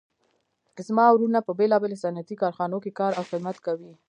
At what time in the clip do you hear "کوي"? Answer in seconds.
3.65-3.91